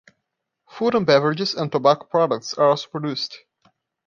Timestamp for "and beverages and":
0.95-1.71